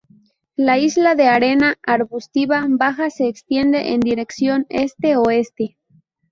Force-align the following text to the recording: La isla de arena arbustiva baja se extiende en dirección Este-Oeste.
La 0.55 0.79
isla 0.79 1.13
de 1.13 1.27
arena 1.27 1.77
arbustiva 1.85 2.65
baja 2.67 3.11
se 3.11 3.27
extiende 3.27 3.93
en 3.93 3.99
dirección 3.99 4.65
Este-Oeste. 4.69 5.77